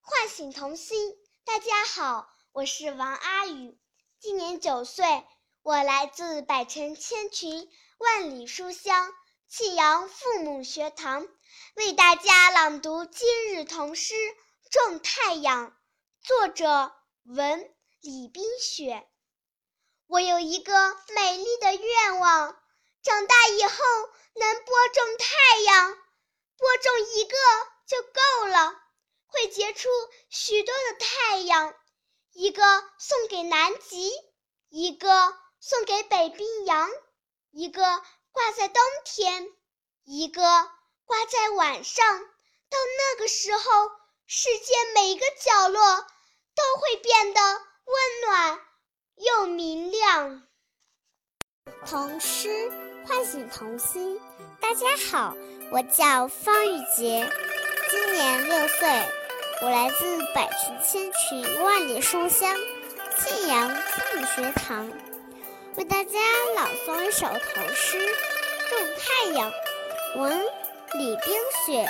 [0.00, 1.12] 唤醒童心。
[1.44, 3.76] 大家好，我是王阿宇，
[4.20, 5.24] 今年九岁，
[5.64, 9.12] 我来自百城千群，万里书香。
[9.48, 11.26] 庆阳父母学堂
[11.74, 14.14] 为大家朗读今日童诗
[14.70, 15.70] 《种太阳》，
[16.22, 16.92] 作者
[17.24, 19.04] 文李冰雪。
[20.06, 22.56] 我有一个美丽的愿望，
[23.02, 23.74] 长大以后
[24.38, 25.98] 能播种太阳，
[26.56, 27.36] 播种一个
[27.86, 28.80] 就够了，
[29.26, 29.88] 会结出
[30.28, 31.74] 许多的太阳，
[32.32, 32.62] 一个
[32.98, 34.10] 送给南极，
[34.68, 36.90] 一个送给北冰洋，
[37.50, 38.02] 一个。
[38.36, 39.48] 挂在冬天，
[40.04, 40.42] 一个
[41.06, 42.18] 挂在晚上。
[42.68, 43.90] 到那个时候，
[44.26, 46.06] 世界每个角落
[46.54, 48.60] 都会变得温暖
[49.14, 50.46] 又明亮。
[51.86, 52.70] 童诗
[53.08, 54.18] 唤醒童心。
[54.60, 55.36] 大家好，
[55.70, 57.30] 我叫方玉洁，
[57.88, 58.88] 今年六岁，
[59.62, 62.56] 我来自百群千群万里书香
[63.16, 64.90] 庆阳父母学堂。
[65.76, 66.18] 为大家
[66.56, 67.96] 朗诵一首童诗
[68.70, 69.52] 《种太阳》，
[70.20, 70.40] 文
[70.94, 71.86] 李冰雪。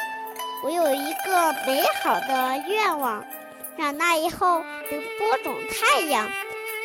[0.64, 3.24] 我有一个美好的愿望，
[3.78, 6.30] 长大以后能播种太阳，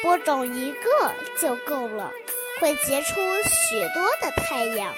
[0.03, 2.11] 播种一个就够了，
[2.61, 4.93] 会结出许多的太阳，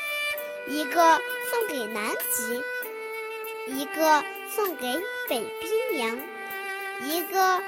[0.68, 2.62] 一个送给南极，
[3.68, 4.22] 一个
[4.54, 6.20] 送给北冰洋，
[7.04, 7.64] 一个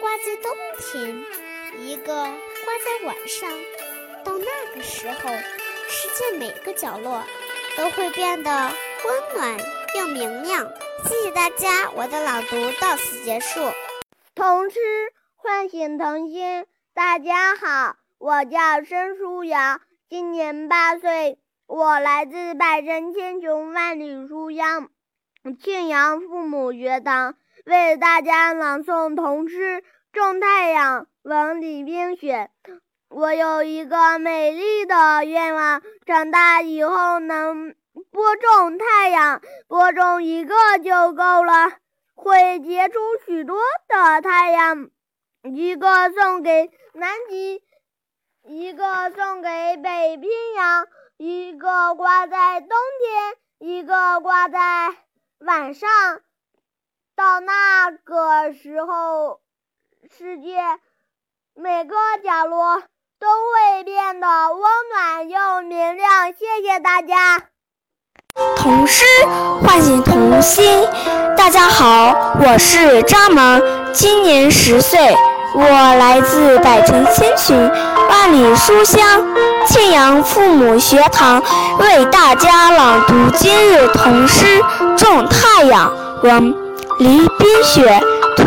[0.00, 1.24] 挂在冬天，
[1.80, 2.32] 一个。
[2.64, 3.50] 挂在晚上，
[4.24, 5.30] 到那个时候，
[5.88, 7.24] 世界每个角落
[7.76, 8.50] 都会变得
[9.04, 9.58] 温暖
[9.96, 10.72] 又明亮。
[11.08, 13.60] 谢谢大家，我的朗读到此结束。
[14.36, 14.78] 童诗
[15.34, 24.90] 唤醒童心，大家好，我叫申书瑶，今年八岁，我来自百山千穷万里书香
[25.60, 27.34] 庆阳父母学堂，
[27.66, 29.82] 为大家朗诵童诗
[30.12, 31.06] 《种太阳》。
[31.22, 32.48] 文李冰雪，
[33.08, 37.74] 我有一个美丽的愿望，长大以后能
[38.12, 40.54] 播种太阳，播种一个
[40.84, 41.72] 就够了，
[42.14, 43.58] 会结出许多
[43.88, 44.90] 的太阳，
[45.42, 47.60] 一个送给南极，
[48.54, 48.84] 一个
[49.16, 50.86] 送给北冰洋，
[51.16, 52.68] 一个挂在冬
[53.00, 54.58] 天，一个挂在
[55.38, 55.88] 晚上。
[57.16, 59.40] 到那个时候，
[60.18, 60.58] 世界。
[61.54, 62.82] 每个角落
[63.18, 64.62] 都会变得温
[64.92, 66.26] 暖又明亮。
[66.34, 67.44] 谢谢大家。
[68.58, 69.02] 童诗
[69.62, 70.86] 唤醒童心。
[71.38, 75.16] 大家好，我是张萌，今年十岁，
[75.54, 77.56] 我来自百城千群、
[78.08, 79.02] 万里书香
[79.68, 81.42] 庆阳父母学堂，
[81.78, 84.44] 为大家朗读今日童诗
[84.96, 85.92] 《种太阳》。
[86.26, 86.54] 文
[86.98, 88.00] 李冰雪。
[88.34, 88.44] 图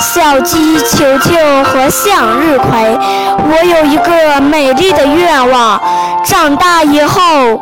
[0.00, 2.98] 小鸡球球和向日葵。
[3.50, 5.78] 我有一个美丽的愿望，
[6.24, 7.60] 长大以后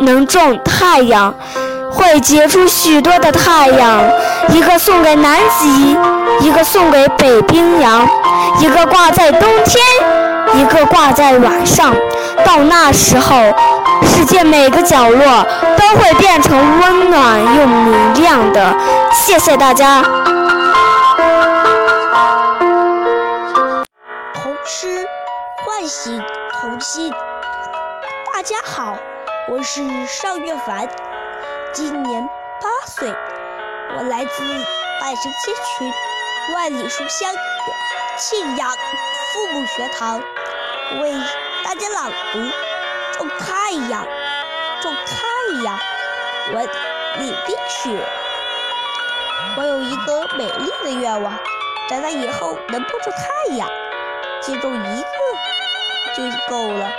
[0.00, 1.34] 能种太阳，
[1.94, 4.02] 会结出许多的太阳，
[4.48, 5.96] 一个送给南极，
[6.40, 8.06] 一个送给北冰洋，
[8.58, 9.80] 一个挂在冬天，
[10.54, 11.94] 一个挂在晚上。
[12.44, 13.34] 到那时候，
[14.02, 18.74] 世界每个角落都会变成温暖又明亮的。
[19.12, 20.02] 谢谢大家。
[25.64, 26.22] 唤醒
[26.60, 27.12] 童心。
[28.32, 28.96] 大家好，
[29.48, 30.88] 我是邵月凡，
[31.72, 32.28] 今年
[32.60, 33.08] 八岁，
[33.96, 34.44] 我来自
[35.00, 35.90] 百城千群、
[36.54, 37.34] 万里书香
[38.18, 40.20] 庆阳父母学堂，
[41.00, 41.14] 为
[41.64, 42.38] 大家朗读
[43.16, 44.04] 《种太阳》。
[44.82, 45.78] 种太阳，
[46.52, 46.68] 文
[47.20, 48.06] 李冰雪。
[49.56, 51.32] 我有一个美丽的愿望，
[51.88, 53.66] 长大以后能播种太阳，
[54.42, 55.08] 接种一个。
[56.14, 56.92] 就够了，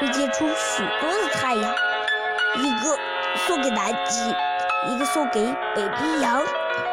[0.00, 1.72] 会结出许多的太阳，
[2.56, 2.98] 一个
[3.36, 4.34] 送给南极，
[4.92, 5.40] 一个送给
[5.74, 6.42] 北冰洋，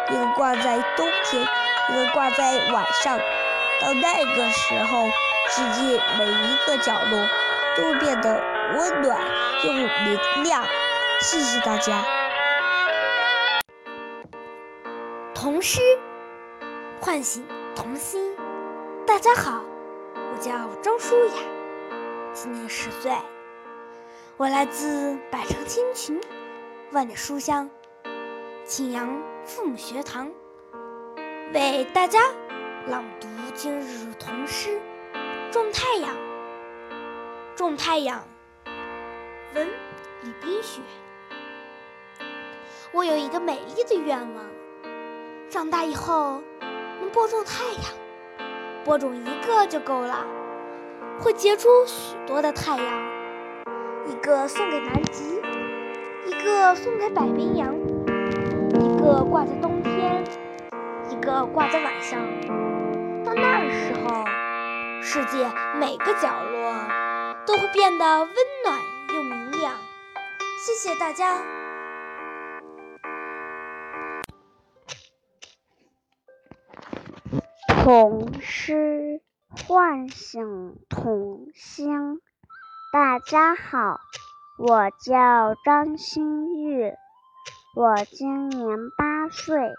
[0.09, 1.43] 一个挂在冬天，
[1.91, 3.17] 一个挂在晚上。
[3.81, 5.07] 到那个时候，
[5.49, 7.27] 世界每一个角落
[7.75, 8.41] 都变得
[8.77, 9.19] 温暖
[9.63, 10.63] 又明亮。
[11.21, 12.03] 谢谢大家。
[15.33, 15.81] 童诗
[17.01, 18.35] 唤醒童心。
[19.05, 19.61] 大家好，
[20.15, 21.33] 我叫张舒雅。
[22.33, 23.11] 今年十岁，
[24.37, 26.19] 我来自百城千群，
[26.91, 27.69] 万里书香，
[28.65, 30.29] 庆阳父母学堂，
[31.53, 32.19] 为大家
[32.87, 34.77] 朗读今日童诗
[35.53, 36.09] 《种太阳》。
[37.55, 38.27] 种太阳，
[39.53, 39.69] 文
[40.21, 40.81] 李冰雪。
[42.91, 44.45] 我有一个美丽的愿望，
[45.49, 46.41] 长大以后
[46.99, 47.83] 能播种太阳，
[48.83, 50.25] 播种一个就够了，
[51.21, 53.14] 会结出许多的太阳。
[54.07, 55.41] 一个送给南极，
[56.27, 60.23] 一个送给北冰洋，一个挂在冬天，
[61.09, 62.19] 一个挂在晚上。
[63.23, 64.23] 到那时候，
[65.01, 65.47] 世界
[65.79, 66.73] 每个角落
[67.47, 68.79] 都会变得温暖
[69.15, 69.73] 又明亮。
[70.59, 71.41] 谢谢大家。
[77.83, 82.19] 童诗唤醒童心。
[82.95, 83.99] 大家好，
[84.57, 86.93] 我叫张馨玉，
[87.75, 89.73] 我今年八岁，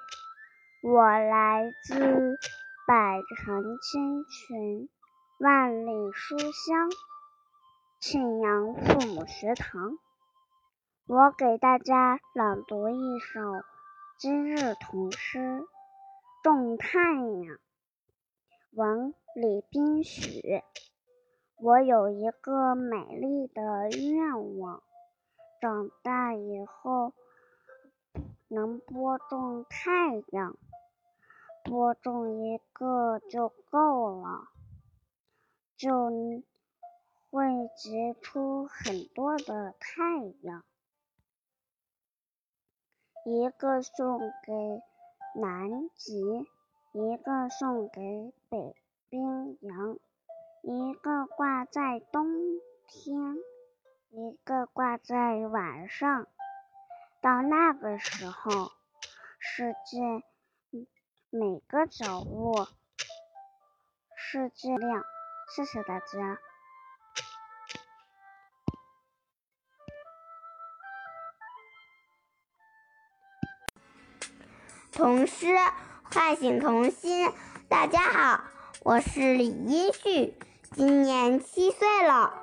[0.82, 2.38] 我来自
[2.86, 4.90] 百城千群，
[5.38, 6.90] 万里书香，
[8.00, 9.96] 庆阳父母学堂。
[11.06, 13.40] 我给大家朗读一首
[14.18, 15.38] 今日童诗
[16.44, 17.22] 《种太阳》，
[18.72, 20.62] 文李冰雪。
[21.58, 24.82] 我有一个美丽的愿望，
[25.58, 27.14] 长大以后
[28.48, 30.54] 能播种太阳，
[31.64, 34.48] 播种一个就够了，
[35.78, 36.10] 就
[37.30, 40.62] 会结出很多的太阳。
[43.24, 44.82] 一个送给
[45.40, 46.46] 南极，
[46.92, 48.76] 一个送给北
[49.08, 49.98] 冰洋。
[50.68, 52.26] 一个挂在冬
[52.88, 53.36] 天，
[54.10, 56.26] 一个挂在晚上。
[57.20, 58.72] 到那个时候，
[59.38, 60.24] 世界
[61.30, 62.68] 每个角落
[64.16, 65.04] 世界亮。
[65.54, 66.40] 谢谢大家。
[74.90, 75.46] 童诗
[76.02, 77.30] 唤醒童心。
[77.68, 78.44] 大家好，
[78.80, 80.34] 我是李一旭。
[80.76, 82.34] 今年七岁了，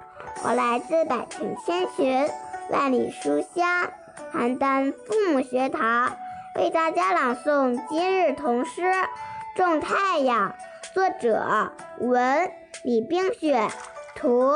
[0.44, 2.28] 我来自百城千群，
[2.72, 3.92] 万里书香，
[4.34, 6.18] 邯郸父母学堂，
[6.56, 8.82] 为大家朗诵今日童诗
[9.56, 10.50] 《种太阳》。
[10.96, 12.52] 作者文
[12.84, 13.70] 李冰雪，
[14.16, 14.56] 图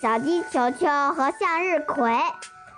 [0.00, 2.16] 小鸡球球和向日葵。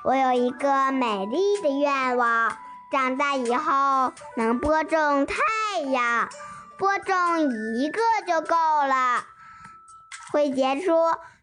[0.03, 2.57] 我有一个美丽的愿望，
[2.91, 6.31] 长大以后能播种太阳，
[6.79, 7.15] 播种
[7.77, 9.27] 一个就够了。
[10.33, 10.91] 会结出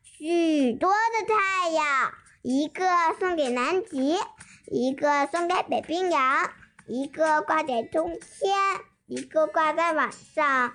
[0.02, 2.12] 许多的太阳，
[2.42, 2.84] 一个
[3.20, 4.18] 送给南极，
[4.66, 6.52] 一个送给北冰洋，
[6.88, 8.58] 一个挂在冬天，
[9.06, 10.74] 一个挂在晚上。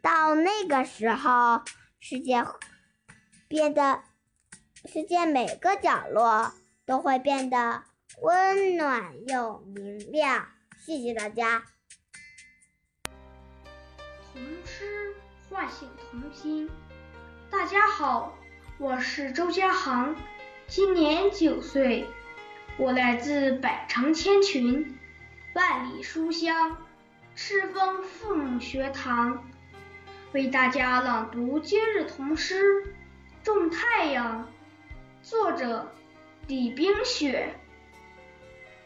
[0.00, 1.62] 到那个时候，
[1.98, 2.44] 世界
[3.48, 4.04] 变得，
[4.84, 6.52] 世界每个角落
[6.86, 7.82] 都会变得
[8.22, 10.46] 温暖又明亮。
[10.86, 11.64] 谢谢大家。
[14.32, 15.16] 童诗
[15.50, 16.70] 唤醒童心。
[17.50, 18.36] 大家好，
[18.76, 20.14] 我是周家航，
[20.66, 22.06] 今年九岁，
[22.76, 24.98] 我来自百城千群，
[25.54, 26.76] 万里书香，
[27.34, 29.42] 赤峰父母学堂，
[30.32, 32.84] 为大家朗读今日童诗
[33.42, 34.46] 《种太阳》，
[35.28, 35.90] 作者
[36.46, 37.54] 李冰雪。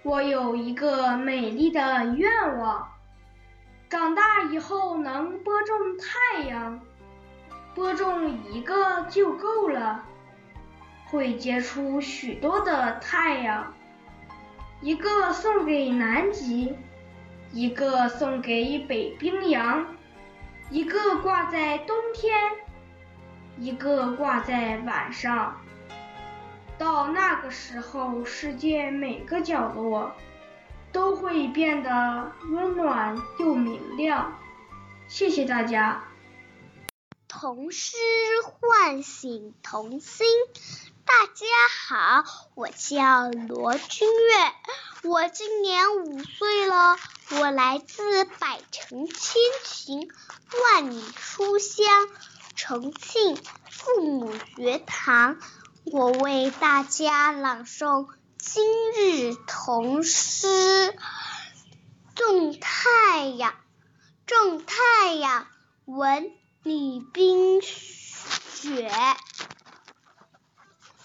[0.04, 2.92] 我有一个美丽的愿望，
[3.88, 6.80] 长大以后能播种太阳。
[7.74, 10.04] 播种一个就够了，
[11.06, 13.72] 会结出许多的太阳。
[14.80, 16.74] 一个送给南极，
[17.52, 19.86] 一个送给北冰洋，
[20.70, 22.34] 一个挂在冬天，
[23.58, 25.56] 一个挂在晚上。
[26.78, 30.12] 到那个时候，世界每个角落
[30.90, 34.32] 都会变得温暖又明亮。
[35.06, 36.02] 谢谢大家。
[37.34, 37.96] 童诗
[38.44, 40.26] 唤醒童心。
[41.06, 41.46] 大家
[41.88, 42.24] 好，
[42.54, 46.98] 我叫罗君月，我今年五岁了，
[47.30, 50.10] 我来自百城千群，
[50.62, 51.86] 万里书香，
[52.54, 53.38] 重庆
[53.70, 55.38] 父母学堂，
[55.84, 58.62] 我为大家朗诵今
[58.92, 60.46] 日童诗
[62.14, 63.52] 《种太阳》，
[64.26, 65.46] 种太阳，
[65.86, 66.30] 文。
[66.64, 68.88] 李冰雪，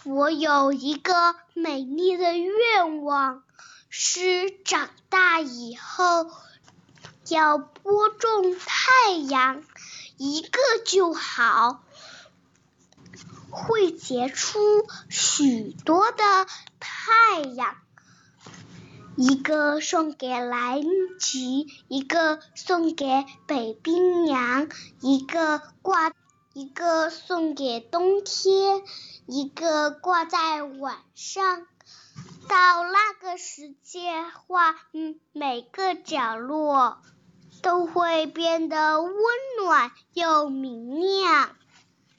[0.03, 3.41] 我有一个美丽的愿望，
[3.89, 6.31] 是长大以后
[7.29, 9.63] 要播种太阳，
[10.17, 11.83] 一个就好，
[13.49, 14.59] 会结出
[15.09, 16.45] 许多的
[16.79, 17.77] 太阳。
[19.17, 20.79] 一个送给南
[21.19, 24.69] 极，一个送给北冰洋，
[25.01, 26.13] 一个挂，
[26.53, 28.83] 一个送给冬天，
[29.25, 31.65] 一个挂在晚上。
[32.47, 37.01] 到那个时间话，嗯，每个角落
[37.63, 39.13] 都会变得温
[39.63, 41.55] 暖又明亮。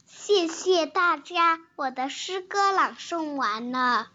[0.06, 4.08] 谢谢大家，我的诗歌朗诵完了。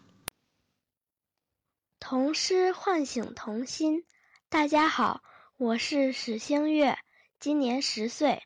[2.06, 4.04] 童诗唤醒童心。
[4.50, 5.22] 大家好，
[5.56, 6.98] 我是史星月，
[7.40, 8.42] 今年十岁，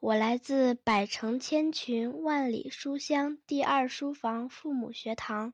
[0.00, 5.52] 我来自百城千群万里书香第二书房父母学堂，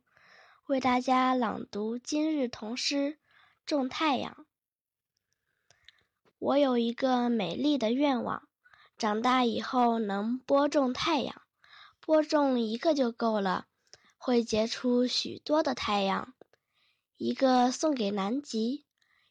[0.66, 2.94] 为大家朗读今日童诗
[3.66, 4.46] 《种太阳》。
[6.38, 8.48] 我有一个美丽的愿望，
[8.98, 11.42] 长大以后能播种太阳，
[11.98, 13.66] 播种一个就够了，
[14.16, 16.34] 会结出许多的太阳。
[17.18, 18.86] 一个送给南极，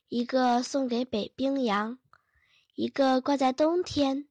[0.10, 1.98] 一个送给北冰洋，
[2.76, 4.28] 一个挂在冬天，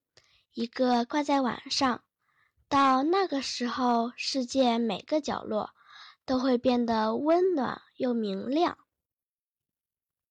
[0.53, 2.03] 一个挂在晚上。
[2.69, 5.71] 到那个时候，世界每个角落
[6.27, 8.77] 都会变得温暖又明亮。